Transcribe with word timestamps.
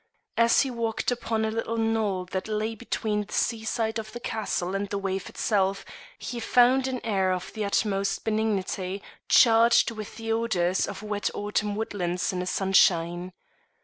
As 0.35 0.61
he 0.61 0.71
walked 0.71 1.11
upon 1.11 1.45
a 1.45 1.51
little 1.51 1.77
knoll 1.77 2.25
that 2.31 2.47
lay 2.47 2.73
between 2.73 3.25
the 3.25 3.33
seaside 3.33 3.99
of 3.99 4.13
the 4.13 4.19
castle 4.19 4.73
and 4.73 4.89
the 4.89 4.97
wave 4.97 5.29
itself, 5.29 5.85
he 6.17 6.39
found 6.39 6.87
an 6.87 7.05
air 7.05 7.31
of 7.31 7.53
the 7.53 7.63
utmost 7.63 8.23
benignity 8.23 9.03
charged 9.29 9.91
with 9.91 10.17
the 10.17 10.31
odours 10.31 10.87
of 10.87 11.03
wet 11.03 11.29
autumn 11.35 11.75
woodlands 11.75 12.33
in 12.33 12.41
a 12.41 12.47
sunshine. 12.47 13.31